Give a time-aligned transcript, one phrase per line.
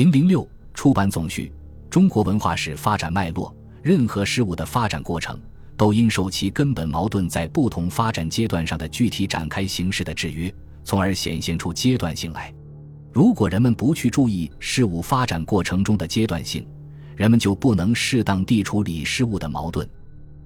[0.00, 1.52] 零零六出版总序：
[1.90, 3.54] 中国文化史发展脉络。
[3.82, 5.38] 任何事物的发展过程，
[5.76, 10.50] 都应受其根本矛盾在不同发展阶段上的具体展开形式的制约，
[10.84, 12.50] 从而显现出阶段性来。
[13.12, 16.66] 如果人们不去注意事物发展过程中的阶段性，
[17.14, 19.86] 人们就不能适当地处理事物的矛盾。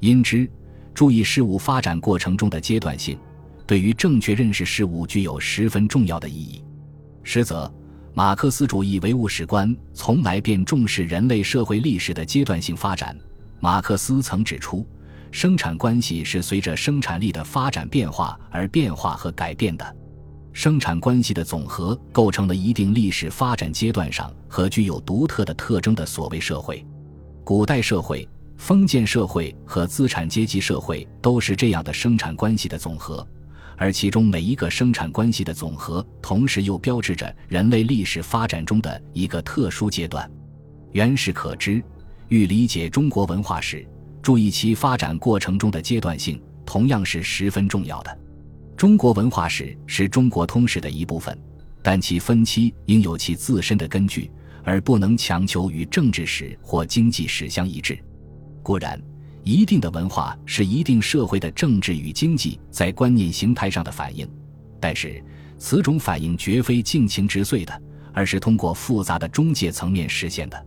[0.00, 0.46] 因之，
[0.92, 3.18] 注意事物发展过程中的阶段性，
[3.66, 6.62] 对于正确认识事物具有十分重要的意义。
[7.22, 7.72] 实则，
[8.18, 13.16] 马克思主义唯物史观从来便重视人类社会历史的阶段性发展。
[13.60, 14.84] 马克思曾指出，
[15.30, 19.96] 生产关系是随着生产力的发展变化而变化和改变的。
[20.52, 26.84] 生产关系的总和构成了一定历史发展阶段上和具有独特的特征的所谓社会。
[27.44, 33.24] 古代社会、封建社会和资产阶级社会都是这样的生产关系的总和。
[33.78, 40.28] 而其中每一个生产关系的总和，同时又标志着人类历史发展中的一个特殊阶段。
[40.90, 41.82] 原始可知，
[42.26, 43.86] 欲理解中国文化史，
[44.20, 48.18] 注意其发展过程中的阶段性，同样是十分重要的。
[48.76, 51.38] 中国文化史是中国通史的一部分，
[51.80, 54.28] 但其分期应有其自身的根据，
[54.64, 57.96] 而不能强求与政治史或经济史相一致。
[58.62, 59.00] 固然。
[59.48, 64.28] 一定的文化是一定社会的政治与经济在观念形态上的反应，
[64.78, 65.24] 但是
[65.56, 67.82] 此种反应绝非尽情直遂的，
[68.12, 70.66] 而是通过复杂的中介层面实现的。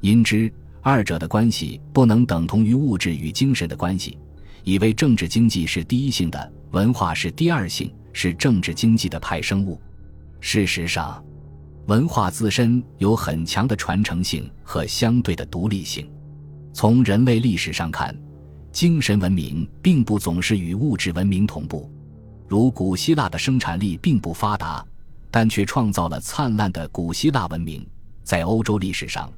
[0.00, 4.18] 因之，二者的关系不能等同于物质与精神的关系，
[4.64, 9.80] 以为政治经济是第一性的，文化是第二性，是政治经济的派生物。
[10.40, 11.24] 事实上，
[11.86, 16.10] 文化自身有很强的传承性和相对的独立性。
[16.76, 18.14] 从人类历史上看，
[18.70, 21.90] 精神文明并不总是与物质文明同步。
[22.46, 24.86] 如古希腊的生产力并不发达，
[25.30, 27.88] 但却创造了灿烂的古希腊文明。
[28.22, 29.32] 在欧洲历史上，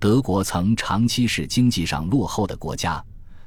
[0.00, 3.00] 德国曾长期是经济上落后的国家，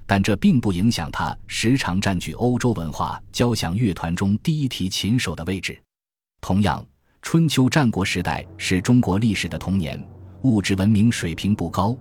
[0.05, 5.77] 但这并不影响它时常占据欧洲文化交响乐团中第一提琴手的位置。
[6.39, 6.81] 同样，
[7.21, 10.01] 春秋战国时代是中国历史的童年，
[10.43, 11.93] 物质文明水平不高。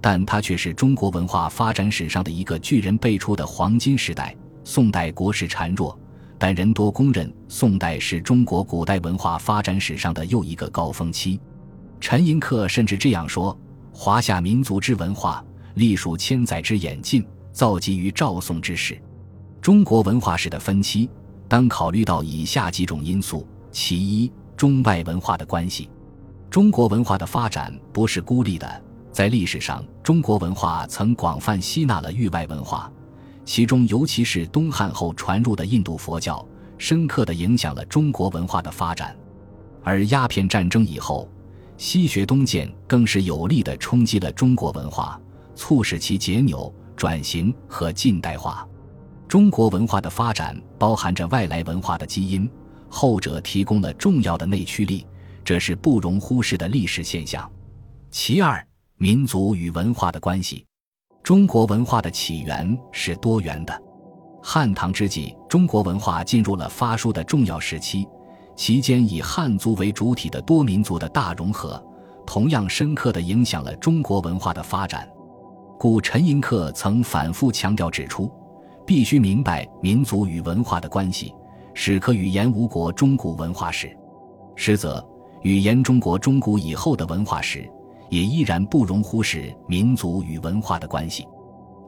[0.00, 4.34] 但它却是中国文化发展史上的一个巨人辈出的黄金时代。
[4.62, 5.98] 宋代国势孱弱，
[6.38, 11.40] 但人多公认宋代是中国古代文化发展史上的又一个高峰期。
[11.98, 13.58] 陈寅恪甚至这样说
[13.92, 15.44] ：“华夏民族之文化，
[15.74, 19.00] 历数千载之演进，造极于赵宋之时。”
[19.60, 21.10] 中国文化史的分期，
[21.48, 25.90] 当考虑到以下几种因素：其一，中外文化的关系。
[26.48, 28.82] 中国文化的发展不是孤立的。
[29.12, 32.90] 在历史上，中国文化曾广泛吸纳了域外文化，
[33.44, 36.46] 其中尤其是东汉后传入的印度佛教，
[36.78, 39.16] 深刻地影响了中国文化的发展。
[39.82, 41.28] 而鸦片战争以后，
[41.76, 45.20] 西学东渐更是有力地冲击了中国文化，
[45.54, 48.66] 促使其解纽、转型和近代化。
[49.26, 52.48] 中国文化的发展包含着外来文化的基因，
[52.88, 55.04] 后者提供了重要的内驱力，
[55.44, 57.50] 这是不容忽视的历史现象。
[58.10, 58.64] 其二。
[59.02, 60.66] 民族与文化的关系，
[61.22, 63.82] 中国文化的起源是多元的。
[64.42, 68.06] 汉唐之际，中国文化进入了发书的重要时期，
[68.54, 71.82] 期间以汉族为主体的多民族的大融合，
[72.26, 75.08] 同样深刻地影响了中国文化的发展。
[75.78, 78.30] 故陈寅恪曾反复强调指出，
[78.86, 81.34] 必须明白民族与文化的关系，
[81.72, 83.96] 始可语言吴国中古文化史。
[84.56, 85.02] 实则，
[85.40, 87.66] 语言中国中古以后的文化史。
[88.10, 91.26] 也依然不容忽视民族与文化的关系。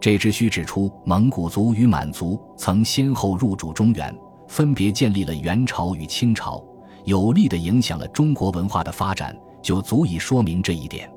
[0.00, 4.12] 这只需指出，蒙古族与满族曾先后入主中原，
[4.48, 6.64] 分别建立了元朝与清朝，
[7.04, 11.08] 有力地影响了中国文化的发展，就足以说明这一点。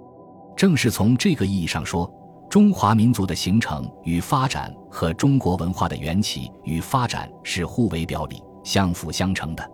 [0.56, 2.12] 正是从这个意义上说，
[2.48, 9.68] 中华民族的形成与发展和中国文化的缘起与发展是互为表里、相辅相成的。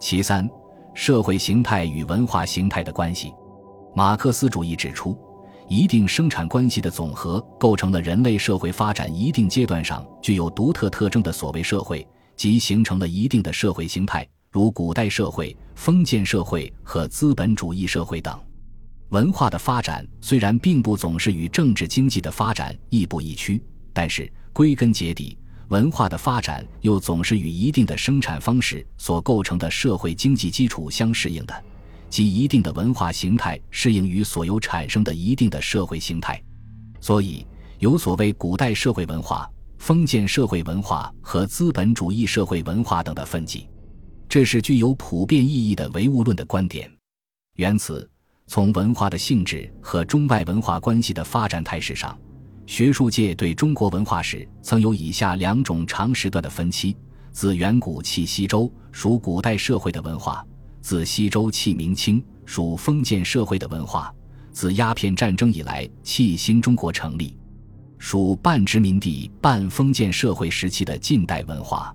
[0.00, 0.48] 其三，
[0.94, 3.32] 社会形态与文化形态的关系。
[3.96, 5.18] 马克思主义指出，
[5.70, 12.06] 一定生产关系的总和构成了人类社会发展一定阶段上具有独特特征的所谓社会，
[12.36, 18.38] 即形成了一定的社会形态，如古代社会、封建社会和资本主义社会等。
[19.08, 25.38] 文化的发展虽然并不总是与政治经济的发展亦步亦趋，但是归根结底，
[25.68, 31.64] 文化的发展又总是与一定的生产方式所构成的社会经济基础相适应的。
[32.08, 36.42] 即一定的文化形态适应于所有产生的一定的社会形态，
[37.00, 37.46] 所以
[37.78, 43.68] 有所谓古代社会文化、封建社会文化和资本主义社会文化等的分级，
[44.28, 46.90] 这是具有普遍意义的唯物论的观点。
[47.56, 48.08] 缘此，
[48.46, 52.18] 从文化的性质和中外文化关系的发展态势上，
[52.66, 56.96] 学术界对中国文化史曾有以下两种长时段的分期：
[57.32, 60.44] 自远古起西周，属古代社会的文化；
[60.86, 64.08] 自西周弃明清，属封建社会的文化；
[64.52, 67.36] 自鸦片战争以来，弃新中国成立，
[67.98, 71.92] 属半殖民地半封建社会时期的近代文化。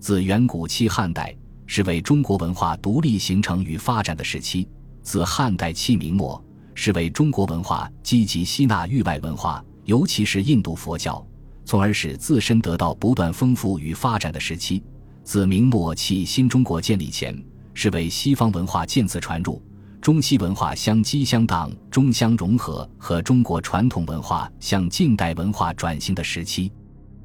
[0.00, 1.36] 自远古期汉代
[1.66, 4.66] 是为中国文化独立形成与发展的时期；
[5.02, 6.42] 自汉代弃明末
[6.74, 11.22] 是为中国文化积极吸纳域外文化，尤其是印度佛教，
[11.66, 14.82] 从而使自身得到不断丰富与发展的时期；
[15.22, 17.38] 自明末起新中国建立前
[17.74, 19.62] 是为西方文化渐次传入，
[20.00, 26.72] 中西文化相激相当、中相融合和中国传统文化向近代文化转型的时期。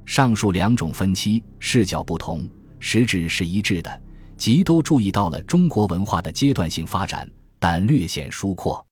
[0.05, 2.47] 上述两种分期视角不同。
[2.79, 4.01] 实质是一致的，
[4.37, 7.27] 即都注意到了中国文化的阶段性发展，
[7.57, 8.85] 但略显疏阔。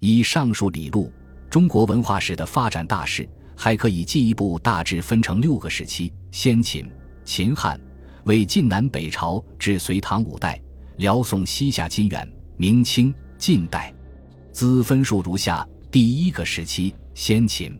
[0.00, 1.10] 以上述理路，
[1.48, 3.26] 中国文化史的发展大势
[3.56, 6.86] 还可以进一步大致分成六个时期：先秦、
[7.24, 7.80] 秦汉、
[8.24, 10.60] 魏晋南北朝至隋唐五代、
[10.96, 13.92] 辽宋西夏金元、明清、近代。
[14.52, 17.78] 兹分数如下：第一个时期，先秦，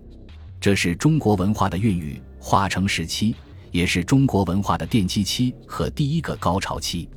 [0.60, 3.34] 这是中国文化的孕育、化成时期。
[3.70, 7.08] 也是中国文化的奠基期和第一个高潮期，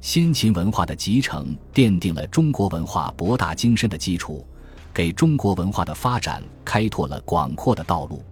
[0.00, 4.46] 先秦文化的集成奠定了中国文化博大精深的基础，
[4.94, 8.22] 给中国文化的发展开拓了广阔的道路。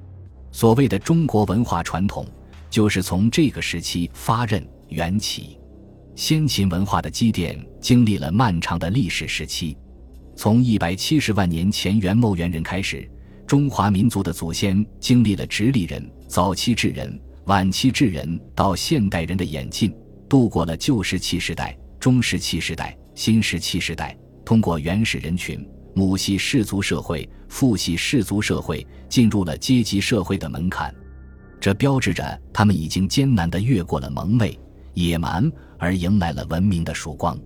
[0.52, 2.24] 所谓的中国文化传统，
[2.70, 5.58] 就是从这个时期发轫缘起。
[6.16, 9.76] 先秦文化的积淀经历了漫长的历史时期，
[10.36, 13.08] 从一百七十万年前元谋元人开始，
[13.46, 17.20] 中华民族的祖先经历了直立人、早期智人。
[17.46, 19.94] 晚期智人到现代人的演进，
[20.28, 24.16] 度过了旧石器时代、中石器时代、新石器时代，
[24.46, 25.62] 通过原始人群、
[25.94, 30.94] 母系氏族社会、父系氏族社会，进入了阶级社会的门槛。
[31.60, 34.58] 这标志着他们已经艰难地越过了蒙昧、
[34.94, 35.52] 野蛮，
[35.84, 37.38] 而迎来了文明的曙光。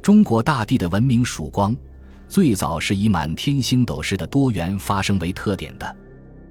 [0.00, 1.76] 中国大地的文明曙光，
[2.28, 5.96] 最早是以满天星斗式的多元发生为特点的。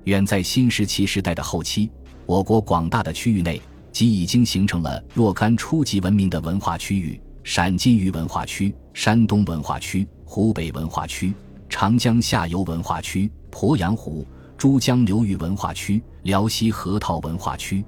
[0.04, 1.90] 远在新石器时代的后期。
[2.26, 3.62] 我国广大的区域内，
[3.94, 11.34] 即已经形成了若干初级文明的文化区域：陕金渝文化区、山东文化区、湖北文化区、
[11.70, 14.28] 长江下游文化区、鄱阳湖、
[14.58, 17.86] 珠江流域文化区、辽西河套文化区。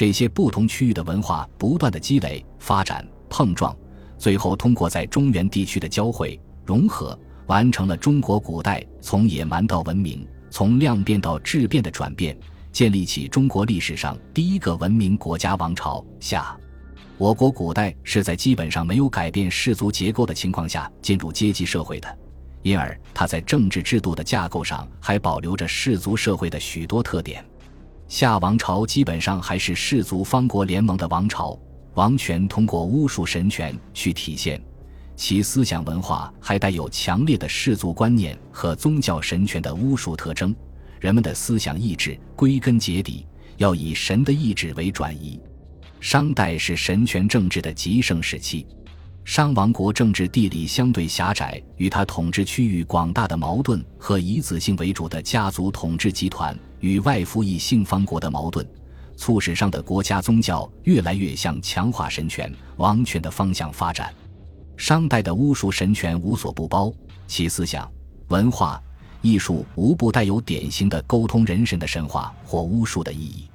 [0.00, 3.76] 这些不同区域的文化不断的积累、发展、碰撞，
[4.16, 12.34] 最后通过在中原地区的交汇、融合，完成了中国古代从野蛮到文明、从量变到质变的转变。
[12.72, 16.58] 建立起中国历史上第一个文明国家王朝夏，
[17.18, 22.18] 我国古代是在基本上没有改变氏族结构的情况下进入阶级社会的，
[22.62, 27.44] 因而它在政治制度的架构上还保留着氏族社会的许多特点。
[28.10, 31.56] 夏王朝基本上还是氏族方国联盟的王朝，
[31.94, 34.60] 王权通过巫术神权去体现，
[35.14, 40.52] 其思想文化还带有强烈的氏族观念和宗教神权的巫术特征。
[40.98, 43.24] 人们的思想意志归根结底
[43.58, 45.40] 要以神的意志为转移。
[46.00, 48.66] 商代是神权政治的极盛时期，
[49.24, 58.66] 商王国政治地理相对狭窄，与他统治区域广大的矛盾和以子姓为主的家族统治集团与外服役姓方国的矛盾，
[59.16, 64.12] 促使上的国家宗教越来越向强化神权王权的方向发展。
[64.76, 66.92] 商代的巫术神权无所不包，
[67.26, 67.90] 其思想
[68.28, 68.82] 文化。
[69.22, 73.50] 艺术无不带有典型的沟通人神的神话或巫术的意义。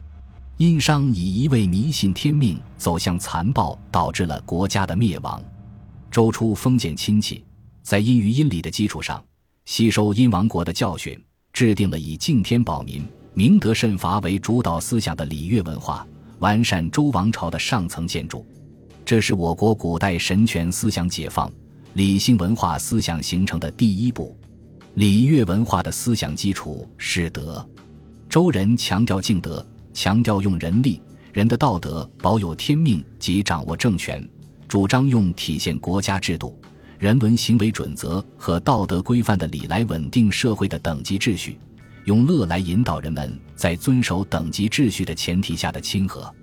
[0.58, 5.44] 殷商以一味迷信天命走向残暴，导致了国家的灭亡。
[6.12, 7.44] 周初封建亲戚
[7.82, 9.22] 在殷于殷礼的基础上，
[9.66, 11.20] 吸收殷王国的教训，
[11.56, 13.02] 制定了以敬天保民、
[13.34, 16.06] 明德慎罚为主导思想的礼乐文化，
[16.40, 18.46] 完善周王朝的上层建筑。
[19.06, 21.50] 这是我国古代神权思想解放、
[21.94, 24.38] 理性文化思想形成的第一步。
[24.96, 27.66] 礼乐文化的思想基础是德，
[28.28, 34.28] 周人强调敬德，强调用人力、人的道德保有天命及掌握政权，
[34.68, 36.60] 主张用体现国家制度、
[37.06, 41.60] 人文行为准则和道德规范的礼来稳定社会的等级秩序，
[42.06, 46.34] 用乐来引导人们在遵守等级秩序的前提下的亲和。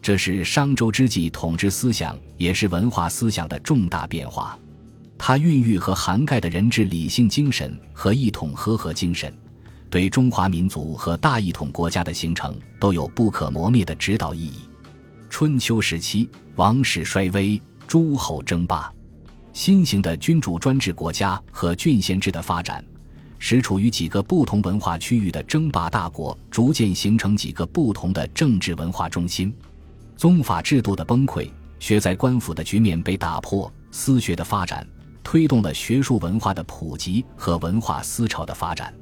[0.00, 4.56] 这是商周之际统治思想，也是文化思想的重大变化。
[5.18, 9.36] 它孕育和涵盖的人治理性精神和一统和合精神，
[9.90, 14.60] 对中华民族和大一统国家的形成都有不可磨灭的指导意义。
[15.28, 18.93] 春秋时期，王室衰微，诸侯争霸，
[19.54, 22.84] 新型的君主专制国家和郡县制的发展，
[23.38, 29.54] 使处于几个不同文化区域的争霸大国逐渐形成几个不同的政治文化中心。
[30.16, 34.84] 宗法制度的崩溃，学在官府的局面被打破，私学的发展
[35.22, 38.92] 推动了学术文化的普及和文化思潮的发展。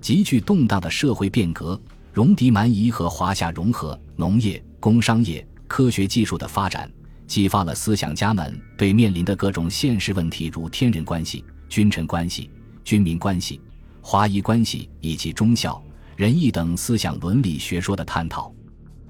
[0.00, 1.78] 极具动荡的社会变革，
[2.12, 6.88] 戎狄蛮夷和华夏融合，农业、工商业、科学技术的发展。
[7.28, 12.50] 激发了思想家们对面临的各种现实问题，如天人关系、君臣关系、
[12.82, 13.60] 军民关系、
[14.00, 15.80] 华夷关系以及忠孝
[16.16, 18.50] 仁义等思想伦理学说的探讨。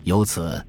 [0.03, 0.61] 由此，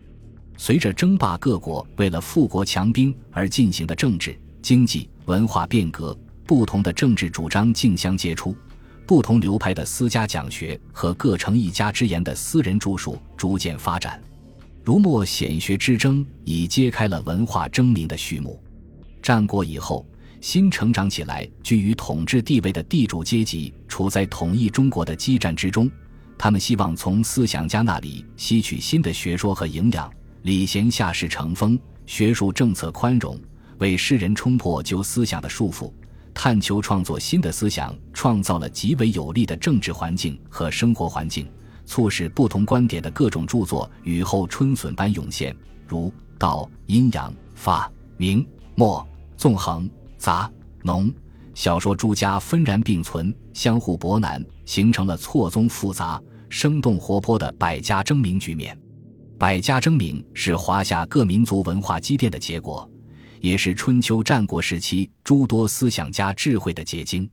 [0.57, 6.15] 随着争霸各国为了富国强兵而进行的政治、经济、文化变革，
[6.45, 8.55] 不同的政治主张竞相接触，
[9.07, 14.21] 不同流派的私家讲学和各成一家之言的私人著述逐渐发展。
[14.83, 18.61] 儒墨显学之争已揭开了文化争鸣的序幕。
[19.21, 20.05] 战国以后，
[20.41, 25.89] 新成长起来、居于统治地位的地主阶级处在统一中国的激战之中。
[26.37, 30.09] 他们希望从思想家那里吸取新的学说和营养。
[30.43, 33.37] 礼贤下士成风，学术政策宽容，
[33.79, 35.91] 为世人冲破旧思想的束缚，
[36.33, 41.45] 探求创作新的思想，创造了极为有利的政治环境和生活环境。
[41.89, 45.55] 促使不同观点的各种著作雨后春笋般涌现，
[45.87, 49.05] 如道、阴阳、法、明、末、
[49.35, 50.49] 纵横、杂、
[50.83, 51.11] 农
[51.55, 58.77] 小说诸家纷然并存，相互博难，形成了错综复杂、生动活泼的百家争鸣局面。
[59.39, 62.87] 百家争鸣是华夏各民族文化积淀的结果，
[63.41, 67.27] 也是春秋战国时期诸多思想家智慧的结晶。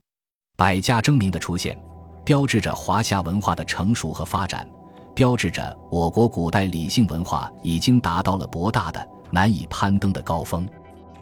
[0.55, 1.77] 百家争鸣的出现。
[2.27, 4.67] 标志着华夏文化的成熟和发展，
[5.15, 10.67] 标志着我国古代理性文化已经达到了博大的难以攀登的高峰。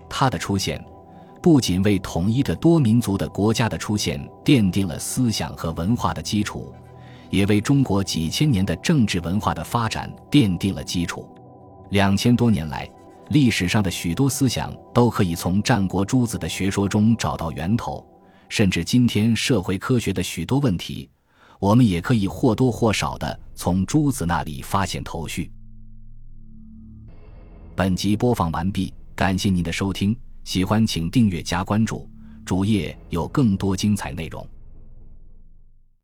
[0.09, 0.83] 它的出现，
[1.43, 6.73] 不仅为统一的多民族的国家的出现奠定了思想和文化的基础，
[7.29, 11.29] 也为中国几千年的政治文化的发展奠定了基础。
[11.91, 12.89] 两千多年来，
[13.29, 18.03] 历史上的许多思想都可以从战国诸子的学说中找到源头。
[18.49, 21.09] 甚至今天社会科学的许多问题，
[21.59, 25.51] 我们也可以或多或少的从朱子那里发现头绪。
[27.75, 32.09] 本集播放完毕，感谢您的收听，喜欢请订阅加关注，
[32.45, 34.47] 主页有更多精彩内容。